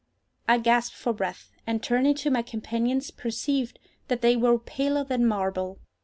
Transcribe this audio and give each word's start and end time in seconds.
I 0.49 0.57
gasped 0.57 0.95
for 0.95 1.13
breath, 1.13 1.51
and 1.67 1.83
turning 1.83 2.15
to 2.15 2.31
my 2.31 2.41
companions, 2.41 3.11
perceived 3.11 3.77
that 4.07 4.21
they 4.23 4.35
were 4.35 4.57
paler 4.57 5.03
than 5.03 5.27
marble. 5.27 5.77